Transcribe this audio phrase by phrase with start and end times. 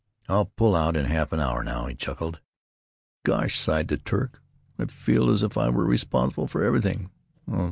[0.27, 2.39] "I'll pull out in half an hour now," he chuckled.
[3.23, 4.41] "Gosh!" sighed the Turk.
[4.79, 7.11] "I feel as if I was responsible for everything.